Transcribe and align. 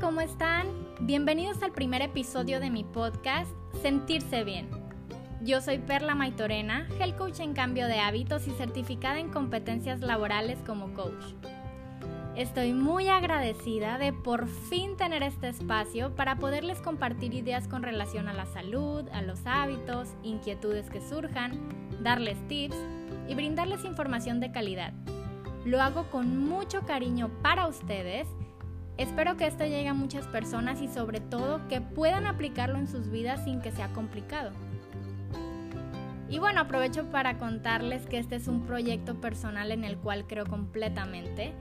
¿cómo 0.00 0.20
están? 0.20 0.66
Bienvenidos 1.00 1.62
al 1.62 1.72
primer 1.72 2.02
episodio 2.02 2.60
de 2.60 2.70
mi 2.70 2.84
podcast, 2.84 3.50
Sentirse 3.82 4.44
Bien. 4.44 4.68
Yo 5.42 5.60
soy 5.60 5.78
Perla 5.78 6.14
Maitorena, 6.14 6.86
health 7.00 7.16
coach 7.16 7.40
en 7.40 7.52
cambio 7.52 7.86
de 7.86 7.98
hábitos 7.98 8.46
y 8.46 8.52
certificada 8.52 9.18
en 9.18 9.30
competencias 9.30 10.00
laborales 10.00 10.58
como 10.64 10.94
coach. 10.94 11.24
Estoy 12.36 12.74
muy 12.74 13.08
agradecida 13.08 13.98
de 13.98 14.12
por 14.12 14.46
fin 14.46 14.96
tener 14.96 15.24
este 15.24 15.48
espacio 15.48 16.14
para 16.14 16.36
poderles 16.36 16.80
compartir 16.80 17.34
ideas 17.34 17.66
con 17.66 17.82
relación 17.82 18.28
a 18.28 18.34
la 18.34 18.46
salud, 18.46 19.08
a 19.12 19.22
los 19.22 19.40
hábitos, 19.46 20.10
inquietudes 20.22 20.90
que 20.90 21.00
surjan, 21.00 21.58
darles 22.02 22.38
tips 22.46 22.76
y 23.28 23.34
brindarles 23.34 23.84
información 23.84 24.38
de 24.38 24.52
calidad. 24.52 24.92
Lo 25.64 25.82
hago 25.82 26.08
con 26.10 26.38
mucho 26.38 26.82
cariño 26.82 27.30
para 27.42 27.66
ustedes 27.66 28.28
Espero 28.98 29.36
que 29.36 29.46
esto 29.46 29.64
llegue 29.64 29.86
a 29.86 29.94
muchas 29.94 30.26
personas 30.26 30.82
y 30.82 30.88
sobre 30.88 31.20
todo 31.20 31.66
que 31.68 31.80
puedan 31.80 32.26
aplicarlo 32.26 32.78
en 32.78 32.88
sus 32.88 33.08
vidas 33.08 33.44
sin 33.44 33.60
que 33.60 33.70
sea 33.70 33.86
complicado. 33.92 34.50
Y 36.28 36.40
bueno, 36.40 36.60
aprovecho 36.60 37.08
para 37.10 37.38
contarles 37.38 38.06
que 38.06 38.18
este 38.18 38.34
es 38.34 38.48
un 38.48 38.66
proyecto 38.66 39.14
personal 39.20 39.70
en 39.70 39.84
el 39.84 39.98
cual 39.98 40.26
creo 40.26 40.46
completamente. 40.46 41.54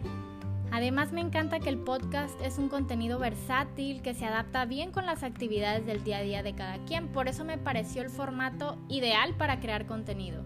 Además 0.72 1.14
me 1.14 1.22
encanta 1.22 1.60
que 1.60 1.70
el 1.70 1.78
podcast 1.78 2.42
es 2.42 2.58
un 2.58 2.70
contenido 2.70 3.20
versátil 3.20 4.02
que 4.02 4.16
se 4.16 4.26
adapta 4.26 4.66
bien 4.66 4.92
con 4.92 5.06
las 5.06 5.22
actividades 5.22 5.86
del 5.86 6.04
día 6.04 6.18
a 6.18 6.24
día 6.24 6.44
de 6.44 6.56
cada 6.56 6.84
quien. 6.86 7.08
Por 7.08 7.28
eso 7.28 7.46
me 7.46 7.60
pareció 7.60 8.02
el 8.02 8.10
formato 8.10 8.78
ideal 8.90 9.36
para 9.36 9.60
crear 9.60 9.86
contenido. 9.86 10.44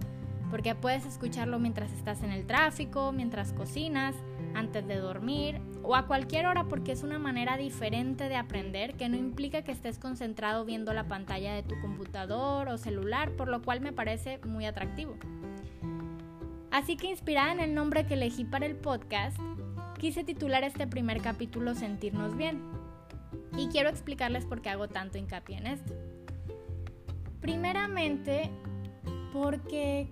Porque 0.52 0.76
puedes 0.76 1.06
escucharlo 1.06 1.58
mientras 1.58 1.94
estás 1.94 2.22
en 2.22 2.32
el 2.32 2.46
tráfico, 2.46 3.14
mientras 3.14 3.54
cocinas, 3.54 4.14
antes 4.56 4.88
de 4.88 4.98
dormir 4.98 5.60
o 5.84 5.96
a 5.96 6.08
cualquier 6.08 6.46
hora 6.46 6.66
porque 6.66 6.92
es 6.92 7.04
una 7.04 7.20
manera 7.20 7.58
diferente 7.58 8.30
de 8.30 8.36
aprender 8.36 8.96
que 8.96 9.10
no 9.10 9.18
implica 9.18 9.64
que 9.64 9.72
estés 9.72 9.98
concentrado 9.98 10.66
viendo 10.66 10.94
la 10.94 11.08
pantalla 11.08 11.54
de 11.54 11.64
tu 11.64 11.80
computador 11.82 12.70
o 12.70 12.78
celular, 12.78 13.32
por 13.32 13.48
lo 13.48 13.62
cual 13.62 13.82
me 13.82 13.94
parece 13.94 14.40
muy 14.46 14.66
atractivo. 14.66 15.16
Así 16.72 16.96
que 16.96 17.08
inspirada 17.08 17.52
en 17.52 17.60
el 17.60 17.74
nombre 17.74 18.06
que 18.06 18.14
elegí 18.14 18.46
para 18.46 18.66
el 18.66 18.76
podcast, 18.76 19.38
quise 20.00 20.24
titular 20.24 20.64
este 20.64 20.88
primer 20.88 21.22
capítulo 21.22 21.76
Sentirnos 21.76 22.38
bien. 22.38 22.62
Y 23.58 23.68
quiero 23.68 23.90
explicarles 23.90 24.46
por 24.46 24.62
qué 24.62 24.70
hago 24.70 24.88
tanto 24.88 25.18
hincapié 25.18 25.58
en 25.58 25.68
esto. 25.68 25.94
Primeramente, 27.42 28.50
porque 29.34 30.10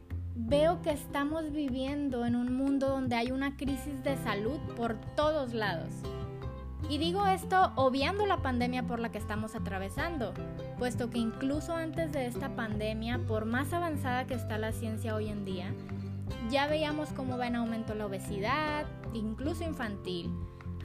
veo 0.47 0.81
que 0.81 0.91
estamos 0.91 1.51
viviendo 1.51 2.25
en 2.25 2.35
un 2.35 2.55
mundo 2.55 2.87
donde 2.87 3.15
hay 3.15 3.31
una 3.31 3.57
crisis 3.57 4.01
de 4.03 4.15
salud 4.17 4.57
por 4.77 4.95
todos 5.15 5.53
lados. 5.53 5.89
Y 6.89 6.97
digo 6.97 7.27
esto 7.27 7.73
obviando 7.75 8.25
la 8.25 8.41
pandemia 8.41 8.83
por 8.83 8.99
la 8.99 9.11
que 9.11 9.17
estamos 9.17 9.53
atravesando, 9.55 10.33
puesto 10.77 11.09
que 11.09 11.19
incluso 11.19 11.75
antes 11.75 12.13
de 12.13 12.25
esta 12.25 12.55
pandemia, 12.55 13.19
por 13.27 13.45
más 13.45 13.73
avanzada 13.73 14.27
que 14.27 14.33
está 14.33 14.57
la 14.57 14.71
ciencia 14.71 15.13
hoy 15.13 15.27
en 15.27 15.43
día, 15.43 15.73
ya 16.49 16.67
veíamos 16.67 17.09
cómo 17.09 17.37
va 17.37 17.47
en 17.47 17.57
aumento 17.57 17.93
la 17.93 18.05
obesidad, 18.05 18.85
incluso 19.13 19.65
infantil. 19.65 20.33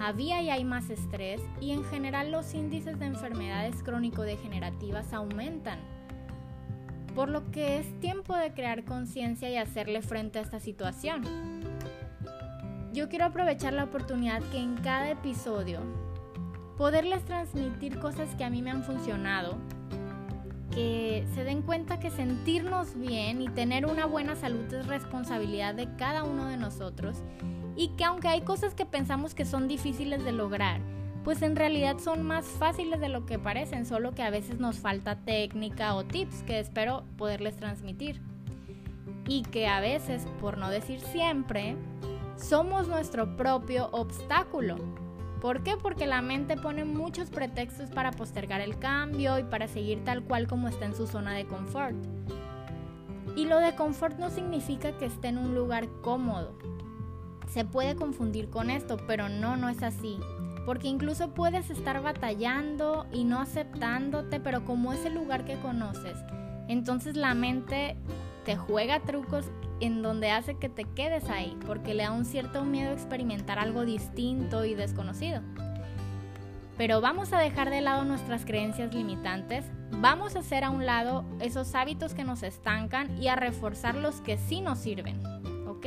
Había 0.00 0.42
y 0.42 0.50
hay 0.50 0.64
más 0.64 0.90
estrés 0.90 1.40
y 1.60 1.70
en 1.70 1.84
general 1.84 2.32
los 2.32 2.52
índices 2.54 2.98
de 2.98 3.06
enfermedades 3.06 3.80
crónico-degenerativas 3.84 5.12
aumentan 5.12 5.78
por 7.14 7.28
lo 7.28 7.50
que 7.50 7.78
es 7.78 8.00
tiempo 8.00 8.34
de 8.36 8.52
crear 8.52 8.84
conciencia 8.84 9.48
y 9.48 9.56
hacerle 9.56 10.02
frente 10.02 10.38
a 10.38 10.42
esta 10.42 10.60
situación. 10.60 11.22
Yo 12.92 13.08
quiero 13.08 13.26
aprovechar 13.26 13.72
la 13.72 13.84
oportunidad 13.84 14.42
que 14.50 14.58
en 14.58 14.76
cada 14.76 15.10
episodio 15.10 15.80
poderles 16.76 17.24
transmitir 17.24 17.98
cosas 17.98 18.34
que 18.36 18.44
a 18.44 18.50
mí 18.50 18.62
me 18.62 18.70
han 18.70 18.82
funcionado, 18.82 19.58
que 20.72 21.26
se 21.34 21.44
den 21.44 21.62
cuenta 21.62 22.00
que 22.00 22.10
sentirnos 22.10 22.98
bien 22.98 23.42
y 23.42 23.48
tener 23.48 23.86
una 23.86 24.06
buena 24.06 24.34
salud 24.34 24.72
es 24.72 24.86
responsabilidad 24.86 25.74
de 25.74 25.94
cada 25.96 26.24
uno 26.24 26.46
de 26.46 26.56
nosotros 26.56 27.18
y 27.76 27.88
que 27.96 28.04
aunque 28.04 28.28
hay 28.28 28.42
cosas 28.42 28.74
que 28.74 28.86
pensamos 28.86 29.34
que 29.34 29.44
son 29.44 29.68
difíciles 29.68 30.24
de 30.24 30.32
lograr, 30.32 30.80
pues 31.24 31.40
en 31.40 31.56
realidad 31.56 31.98
son 31.98 32.22
más 32.22 32.44
fáciles 32.44 33.00
de 33.00 33.08
lo 33.08 33.24
que 33.24 33.38
parecen, 33.38 33.86
solo 33.86 34.14
que 34.14 34.22
a 34.22 34.30
veces 34.30 34.60
nos 34.60 34.78
falta 34.78 35.16
técnica 35.16 35.94
o 35.94 36.04
tips 36.04 36.42
que 36.42 36.60
espero 36.60 37.04
poderles 37.16 37.56
transmitir. 37.56 38.20
Y 39.26 39.42
que 39.42 39.66
a 39.66 39.80
veces, 39.80 40.26
por 40.38 40.58
no 40.58 40.68
decir 40.68 41.00
siempre, 41.00 41.76
somos 42.36 42.88
nuestro 42.88 43.38
propio 43.38 43.88
obstáculo. 43.92 44.76
¿Por 45.40 45.62
qué? 45.62 45.78
Porque 45.78 46.06
la 46.06 46.20
mente 46.20 46.58
pone 46.58 46.84
muchos 46.84 47.30
pretextos 47.30 47.88
para 47.88 48.12
postergar 48.12 48.60
el 48.60 48.78
cambio 48.78 49.38
y 49.38 49.44
para 49.44 49.66
seguir 49.66 50.04
tal 50.04 50.22
cual 50.24 50.46
como 50.46 50.68
está 50.68 50.84
en 50.84 50.94
su 50.94 51.06
zona 51.06 51.32
de 51.32 51.46
confort. 51.46 51.96
Y 53.34 53.46
lo 53.46 53.60
de 53.60 53.74
confort 53.74 54.18
no 54.18 54.28
significa 54.28 54.92
que 54.98 55.06
esté 55.06 55.28
en 55.28 55.38
un 55.38 55.54
lugar 55.54 55.88
cómodo. 56.02 56.54
Se 57.48 57.64
puede 57.64 57.96
confundir 57.96 58.50
con 58.50 58.68
esto, 58.68 58.98
pero 59.06 59.30
no, 59.30 59.56
no 59.56 59.70
es 59.70 59.82
así 59.82 60.18
porque 60.64 60.88
incluso 60.88 61.34
puedes 61.34 61.70
estar 61.70 62.00
batallando 62.02 63.06
y 63.12 63.24
no 63.24 63.40
aceptándote, 63.40 64.40
pero 64.40 64.64
como 64.64 64.92
es 64.92 65.04
el 65.04 65.14
lugar 65.14 65.44
que 65.44 65.56
conoces, 65.56 66.16
entonces 66.68 67.16
la 67.16 67.34
mente 67.34 67.96
te 68.44 68.56
juega 68.56 69.00
trucos 69.00 69.46
en 69.80 70.02
donde 70.02 70.30
hace 70.30 70.54
que 70.54 70.68
te 70.68 70.84
quedes 70.84 71.28
ahí, 71.28 71.56
porque 71.66 71.94
le 71.94 72.04
da 72.04 72.12
un 72.12 72.24
cierto 72.24 72.64
miedo 72.64 72.92
experimentar 72.92 73.58
algo 73.58 73.84
distinto 73.84 74.64
y 74.64 74.74
desconocido. 74.74 75.42
Pero 76.76 77.00
vamos 77.00 77.32
a 77.32 77.38
dejar 77.38 77.70
de 77.70 77.80
lado 77.80 78.04
nuestras 78.04 78.44
creencias 78.44 78.94
limitantes, 78.94 79.64
vamos 80.00 80.36
a 80.36 80.40
hacer 80.40 80.64
a 80.64 80.70
un 80.70 80.86
lado 80.86 81.24
esos 81.40 81.74
hábitos 81.74 82.14
que 82.14 82.24
nos 82.24 82.42
estancan 82.42 83.20
y 83.22 83.28
a 83.28 83.36
reforzar 83.36 83.94
los 83.94 84.20
que 84.20 84.38
sí 84.38 84.60
nos 84.60 84.78
sirven, 84.78 85.24
¿ok? 85.68 85.86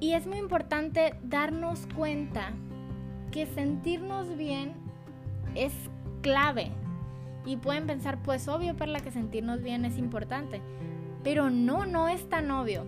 Y 0.00 0.12
es 0.12 0.26
muy 0.26 0.38
importante 0.38 1.14
darnos 1.22 1.86
cuenta 1.94 2.52
que 3.30 3.46
sentirnos 3.46 4.36
bien 4.36 4.74
es 5.54 5.72
clave. 6.22 6.70
Y 7.44 7.56
pueden 7.56 7.86
pensar, 7.86 8.22
pues 8.22 8.48
obvio, 8.48 8.74
la 8.86 9.00
que 9.00 9.10
sentirnos 9.10 9.62
bien 9.62 9.84
es 9.84 9.98
importante. 9.98 10.60
Pero 11.22 11.50
no, 11.50 11.86
no 11.86 12.08
es 12.08 12.28
tan 12.28 12.50
obvio. 12.50 12.84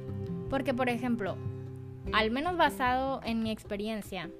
Porque, 0.50 0.74
por 0.74 0.88
ejemplo, 0.88 1.36
al 2.12 2.30
menos 2.30 2.56
basado 2.56 3.20
en 3.24 3.42
mi 3.42 3.50
experiencia, 3.50 4.30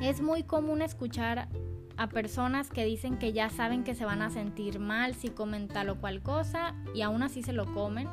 es 0.00 0.20
muy 0.20 0.42
común 0.42 0.82
escuchar 0.82 1.48
a 1.96 2.08
personas 2.08 2.70
que 2.70 2.84
dicen 2.84 3.18
que 3.18 3.32
ya 3.32 3.50
saben 3.50 3.84
que 3.84 3.94
se 3.94 4.04
van 4.04 4.22
a 4.22 4.30
sentir 4.30 4.78
mal 4.78 5.14
si 5.14 5.28
comen 5.28 5.68
tal 5.68 5.90
o 5.90 6.00
cual 6.00 6.22
cosa 6.22 6.74
y 6.94 7.02
aún 7.02 7.22
así 7.22 7.42
se 7.42 7.52
lo 7.52 7.66
comen 7.72 8.08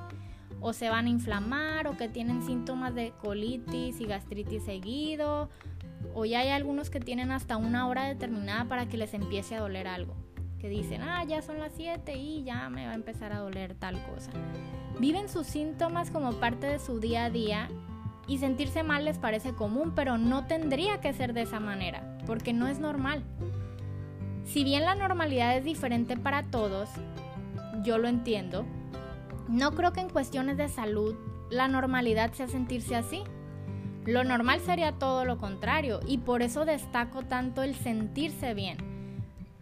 o 0.62 0.74
se 0.74 0.90
van 0.90 1.06
a 1.06 1.10
inflamar 1.10 1.88
o 1.88 1.98
que 1.98 2.10
tienen 2.10 2.44
síntomas 2.44 2.94
de 2.96 3.14
colitis 3.22 4.00
y 4.00 4.06
gastritis 4.06 4.64
seguido 4.64 5.50
o 6.14 6.26
ya 6.26 6.40
hay 6.40 6.50
algunos 6.50 6.90
que 6.90 7.00
tienen 7.00 7.32
hasta 7.32 7.58
una 7.58 7.88
hora 7.88 8.06
determinada 8.06 8.66
para 8.66 8.88
que 8.88 8.98
les 8.98 9.14
empiece 9.14 9.56
a 9.56 9.62
doler 9.62 9.88
algo. 9.88 10.16
Que 10.60 10.70
dicen, 10.70 11.02
ah, 11.02 11.24
ya 11.24 11.42
son 11.42 11.60
las 11.60 11.72
7 11.76 12.18
y 12.18 12.44
ya 12.44 12.70
me 12.70 12.86
va 12.86 12.92
a 12.92 12.96
empezar 12.96 13.32
a 13.32 13.40
doler 13.40 13.76
tal 13.76 14.04
cosa. 14.06 14.32
Viven 15.00 15.30
sus 15.30 15.48
síntomas 15.48 16.12
como 16.12 16.34
parte 16.34 16.68
de 16.68 16.80
su 16.80 17.00
día 17.00 17.26
a 17.26 17.30
día 17.30 17.70
y 18.28 18.40
sentirse 18.40 18.84
mal 18.84 19.06
les 19.06 19.18
parece 19.18 19.54
común, 19.54 19.94
pero 19.96 20.18
no 20.18 20.46
tendría 20.46 21.00
que 21.00 21.14
ser 21.14 21.34
de 21.34 21.44
esa 21.44 21.60
manera, 21.60 22.18
porque 22.26 22.52
no 22.52 22.68
es 22.68 22.80
normal. 22.80 23.24
Si 24.44 24.64
bien 24.64 24.84
la 24.84 24.96
normalidad 24.96 25.56
es 25.56 25.64
diferente 25.64 26.18
para 26.18 26.44
todos, 26.44 26.90
yo 27.84 27.98
lo 27.98 28.08
entiendo, 28.10 28.66
no 29.50 29.72
creo 29.72 29.94
que 29.94 30.02
en 30.02 30.10
cuestiones 30.10 30.58
de 30.58 30.70
salud 30.70 31.16
la 31.50 31.68
normalidad 31.68 32.32
sea 32.34 32.48
sentirse 32.48 32.96
así. 32.96 33.24
Lo 34.06 34.24
normal 34.24 34.60
sería 34.60 34.92
todo 34.92 35.26
lo 35.26 35.40
contrario 35.40 36.02
y 36.08 36.20
por 36.20 36.44
eso 36.44 36.66
destaco 36.66 37.24
tanto 37.24 37.64
el 37.64 37.74
sentirse 37.74 38.54
bien. 38.54 38.78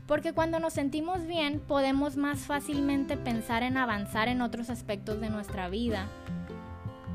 Porque 0.06 0.34
cuando 0.34 0.60
nos 0.60 0.74
sentimos 0.74 1.26
bien 1.26 1.62
podemos 1.62 2.18
más 2.18 2.40
fácilmente 2.40 3.16
pensar 3.16 3.64
en 3.64 3.78
avanzar 3.78 4.28
en 4.28 4.42
otros 4.42 4.70
aspectos 4.70 5.22
de 5.22 5.30
nuestra 5.30 5.70
vida. 5.70 6.08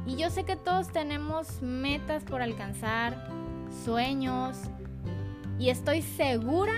Y 0.06 0.16
yo 0.16 0.30
sé 0.30 0.44
que 0.44 0.56
todos 0.56 0.90
tenemos 0.92 1.60
metas 1.60 2.24
por 2.24 2.40
alcanzar, 2.40 3.28
sueños, 3.84 4.58
y 5.58 5.68
estoy 5.68 6.00
segura 6.00 6.72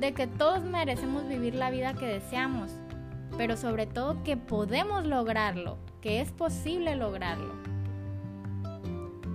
de 0.00 0.12
que 0.12 0.26
todos 0.26 0.64
merecemos 0.64 1.26
vivir 1.28 1.54
la 1.54 1.70
vida 1.70 1.94
que 1.94 2.06
deseamos 2.06 2.72
pero 3.36 3.56
sobre 3.56 3.86
todo 3.86 4.22
que 4.22 4.36
podemos 4.36 5.06
lograrlo, 5.06 5.78
que 6.00 6.20
es 6.20 6.32
posible 6.32 6.96
lograrlo. 6.96 7.54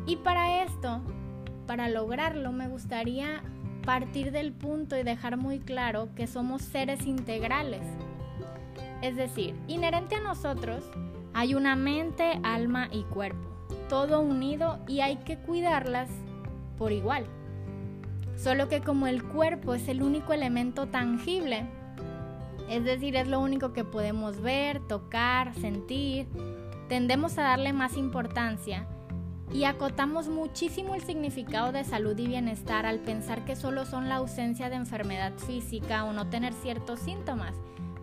Y 0.06 0.18
para 0.18 0.64
esto, 0.64 1.02
para 1.68 1.88
lograrlo, 1.90 2.52
me 2.52 2.68
gustaría 2.68 3.44
partir 3.86 4.32
del 4.32 4.52
punto 4.52 4.98
y 4.98 5.04
dejar 5.04 5.38
muy 5.38 5.60
claro 5.60 6.10
que 6.16 6.28
somos 6.28 6.62
seres 6.62 7.06
integrales. 7.06 7.82
Es 9.02 9.16
decir, 9.16 9.56
inherente 9.68 10.16
a 10.16 10.22
nosotros 10.22 10.84
hay 11.34 11.56
una 11.56 11.76
mente, 11.76 12.40
alma 12.44 12.90
y 12.92 13.04
cuerpo, 13.04 13.50
todo 13.90 14.22
unido 14.22 14.80
y 14.88 15.00
hay 15.00 15.18
que 15.18 15.38
cuidarlas 15.38 16.10
por 16.78 16.92
igual. 16.92 17.26
Solo 18.36 18.70
que 18.70 18.82
como 18.82 19.08
el 19.08 19.24
cuerpo 19.24 19.74
es 19.74 19.88
el 19.88 20.02
único 20.02 20.34
elemento 20.34 20.88
tangible, 20.88 21.66
es 22.72 22.86
decir, 22.86 23.18
es 23.18 23.28
lo 23.28 23.42
único 23.42 23.74
que 23.74 23.84
podemos 23.84 24.40
ver, 24.40 24.80
tocar, 24.80 25.54
sentir, 25.56 26.26
tendemos 26.88 27.38
a 27.38 27.42
darle 27.42 27.74
más 27.74 27.98
importancia 27.98 28.88
y 29.52 29.66
acotamos 29.66 30.30
muchísimo 30.30 30.96
el 30.96 31.02
significado 31.02 31.74
de 31.74 31.84
salud 31.84 32.18
y 32.18 32.28
bienestar 32.28 32.86
al 32.86 33.00
pensar 33.00 33.44
que 33.44 33.58
solo 33.58 33.86
son 33.86 34.08
la 34.08 34.16
ausencia 34.16 34.70
de 34.70 34.78
enfermedad 34.78 35.34
física 35.34 36.06
o 36.06 36.14
no 36.14 36.30
tener 36.30 36.54
ciertos 36.54 37.02
síntomas, 37.02 37.56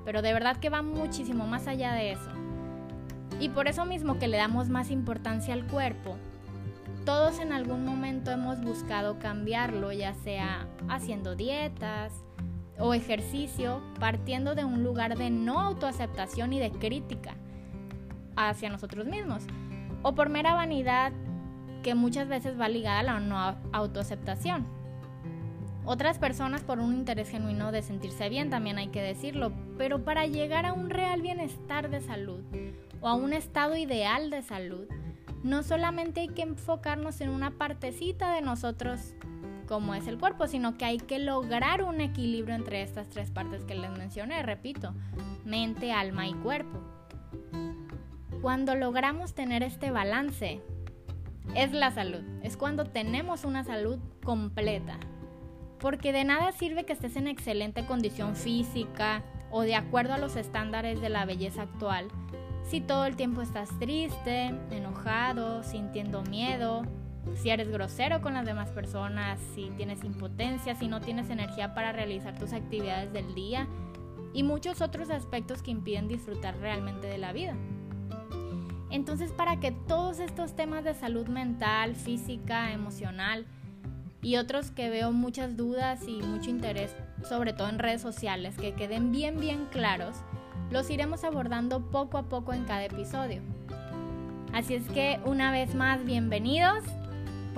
pero 0.04 0.20
de 0.20 0.34
verdad 0.34 0.58
que 0.58 0.68
va 0.68 0.82
muchísimo 0.82 1.46
más 1.46 1.66
allá 1.66 1.94
de 1.94 2.12
eso. 2.12 2.30
Y 3.40 3.48
por 3.48 3.68
eso 3.68 3.86
mismo 3.86 4.18
que 4.18 4.28
le 4.28 4.36
damos 4.36 4.68
más 4.68 4.90
importancia 4.90 5.54
al 5.54 5.66
cuerpo, 5.66 6.18
todos 7.06 7.38
en 7.38 7.54
algún 7.54 7.86
momento 7.86 8.30
hemos 8.30 8.60
buscado 8.60 9.18
cambiarlo, 9.18 9.92
ya 9.92 10.12
sea 10.12 10.68
haciendo 10.90 11.36
dietas 11.36 12.12
o 12.78 12.94
ejercicio, 12.94 13.82
partiendo 13.98 14.54
de 14.54 14.64
un 14.64 14.84
lugar 14.84 15.16
de 15.16 15.30
no 15.30 15.60
autoaceptación 15.60 16.52
y 16.52 16.60
de 16.60 16.70
crítica 16.70 17.34
hacia 18.36 18.70
nosotros 18.70 19.06
mismos, 19.06 19.44
o 20.02 20.14
por 20.14 20.28
mera 20.28 20.54
vanidad 20.54 21.12
que 21.82 21.94
muchas 21.94 22.28
veces 22.28 22.58
va 22.58 22.68
ligada 22.68 23.00
a 23.00 23.02
la 23.02 23.20
no 23.20 23.56
autoaceptación. 23.72 24.66
Otras 25.84 26.18
personas 26.18 26.62
por 26.62 26.80
un 26.80 26.94
interés 26.94 27.30
genuino 27.30 27.72
de 27.72 27.82
sentirse 27.82 28.28
bien, 28.28 28.50
también 28.50 28.78
hay 28.78 28.88
que 28.88 29.00
decirlo, 29.00 29.52
pero 29.78 30.04
para 30.04 30.26
llegar 30.26 30.66
a 30.66 30.74
un 30.74 30.90
real 30.90 31.22
bienestar 31.22 31.88
de 31.88 32.00
salud 32.00 32.42
o 33.00 33.08
a 33.08 33.14
un 33.14 33.32
estado 33.32 33.74
ideal 33.76 34.28
de 34.28 34.42
salud, 34.42 34.86
no 35.42 35.62
solamente 35.62 36.20
hay 36.20 36.28
que 36.28 36.42
enfocarnos 36.42 37.20
en 37.20 37.30
una 37.30 37.52
partecita 37.52 38.32
de 38.34 38.42
nosotros 38.42 39.14
como 39.68 39.94
es 39.94 40.06
el 40.06 40.18
cuerpo, 40.18 40.46
sino 40.46 40.78
que 40.78 40.84
hay 40.84 40.98
que 40.98 41.18
lograr 41.18 41.82
un 41.82 42.00
equilibrio 42.00 42.54
entre 42.54 42.82
estas 42.82 43.08
tres 43.08 43.30
partes 43.30 43.64
que 43.64 43.74
les 43.74 43.90
mencioné, 43.90 44.42
repito, 44.42 44.94
mente, 45.44 45.92
alma 45.92 46.26
y 46.26 46.34
cuerpo. 46.34 46.80
Cuando 48.40 48.74
logramos 48.74 49.34
tener 49.34 49.62
este 49.62 49.90
balance, 49.90 50.62
es 51.54 51.72
la 51.72 51.90
salud, 51.90 52.22
es 52.42 52.56
cuando 52.56 52.84
tenemos 52.84 53.44
una 53.44 53.64
salud 53.64 53.98
completa. 54.24 54.98
Porque 55.78 56.12
de 56.12 56.24
nada 56.24 56.52
sirve 56.52 56.84
que 56.84 56.92
estés 56.92 57.16
en 57.16 57.28
excelente 57.28 57.86
condición 57.86 58.34
física 58.34 59.22
o 59.50 59.62
de 59.62 59.74
acuerdo 59.76 60.14
a 60.14 60.18
los 60.18 60.36
estándares 60.36 61.00
de 61.00 61.08
la 61.08 61.24
belleza 61.24 61.62
actual 61.62 62.08
si 62.68 62.82
todo 62.82 63.06
el 63.06 63.16
tiempo 63.16 63.40
estás 63.40 63.70
triste, 63.78 64.54
enojado, 64.70 65.62
sintiendo 65.62 66.22
miedo, 66.24 66.82
si 67.36 67.50
eres 67.50 67.68
grosero 67.68 68.20
con 68.20 68.34
las 68.34 68.46
demás 68.46 68.70
personas, 68.70 69.38
si 69.54 69.70
tienes 69.76 70.04
impotencia, 70.04 70.74
si 70.74 70.88
no 70.88 71.00
tienes 71.00 71.30
energía 71.30 71.74
para 71.74 71.92
realizar 71.92 72.38
tus 72.38 72.52
actividades 72.52 73.12
del 73.12 73.34
día 73.34 73.66
y 74.32 74.42
muchos 74.42 74.80
otros 74.80 75.10
aspectos 75.10 75.62
que 75.62 75.70
impiden 75.70 76.08
disfrutar 76.08 76.56
realmente 76.58 77.06
de 77.06 77.18
la 77.18 77.32
vida. 77.32 77.54
Entonces, 78.90 79.32
para 79.32 79.60
que 79.60 79.70
todos 79.70 80.18
estos 80.18 80.56
temas 80.56 80.84
de 80.84 80.94
salud 80.94 81.26
mental, 81.28 81.94
física, 81.94 82.72
emocional 82.72 83.46
y 84.22 84.36
otros 84.36 84.70
que 84.70 84.88
veo 84.88 85.12
muchas 85.12 85.56
dudas 85.56 86.08
y 86.08 86.22
mucho 86.22 86.50
interés, 86.50 86.94
sobre 87.28 87.52
todo 87.52 87.68
en 87.68 87.78
redes 87.78 88.00
sociales, 88.00 88.56
que 88.56 88.74
queden 88.74 89.12
bien, 89.12 89.40
bien 89.40 89.66
claros, 89.70 90.16
los 90.70 90.90
iremos 90.90 91.24
abordando 91.24 91.90
poco 91.90 92.18
a 92.18 92.24
poco 92.24 92.52
en 92.52 92.64
cada 92.64 92.84
episodio. 92.84 93.42
Así 94.52 94.74
es 94.74 94.88
que 94.88 95.20
una 95.24 95.52
vez 95.52 95.74
más, 95.74 96.04
bienvenidos. 96.04 96.82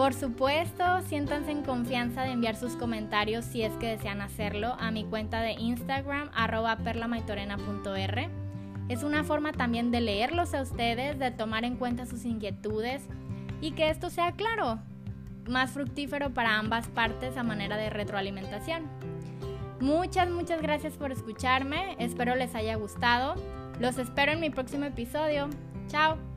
Por 0.01 0.15
supuesto, 0.15 0.83
siéntanse 1.09 1.51
en 1.51 1.63
confianza 1.63 2.23
de 2.23 2.31
enviar 2.31 2.57
sus 2.57 2.75
comentarios 2.75 3.45
si 3.45 3.61
es 3.61 3.75
que 3.75 3.87
desean 3.87 4.23
hacerlo 4.23 4.75
a 4.81 4.91
mi 4.91 5.05
cuenta 5.05 5.43
de 5.43 5.53
Instagram 5.53 6.31
arroba 6.35 6.79
perlamaitorena.r. 6.79 8.31
Es 8.89 9.03
una 9.03 9.25
forma 9.25 9.53
también 9.53 9.91
de 9.91 10.01
leerlos 10.01 10.55
a 10.55 10.63
ustedes, 10.63 11.19
de 11.19 11.31
tomar 11.33 11.67
en 11.67 11.77
cuenta 11.77 12.07
sus 12.07 12.25
inquietudes 12.25 13.03
y 13.61 13.73
que 13.73 13.91
esto 13.91 14.09
sea 14.09 14.33
claro, 14.33 14.79
más 15.47 15.73
fructífero 15.73 16.33
para 16.33 16.57
ambas 16.57 16.89
partes 16.89 17.37
a 17.37 17.43
manera 17.43 17.77
de 17.77 17.91
retroalimentación. 17.91 18.89
Muchas, 19.81 20.31
muchas 20.31 20.63
gracias 20.63 20.95
por 20.95 21.13
escucharme. 21.13 21.97
Espero 21.99 22.37
les 22.37 22.55
haya 22.55 22.77
gustado. 22.77 23.35
Los 23.79 23.99
espero 23.99 24.33
en 24.33 24.41
mi 24.41 24.49
próximo 24.49 24.87
episodio. 24.87 25.51
Chao. 25.89 26.30